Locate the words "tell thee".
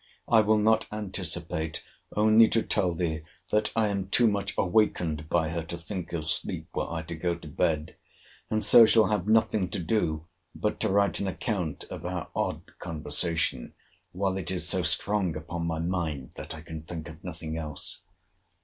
2.63-3.21